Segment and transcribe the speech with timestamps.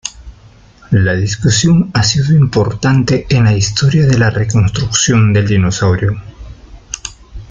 [0.89, 6.19] La discusión ha sido importante en la historia de la reconstrucción del dinosaurio.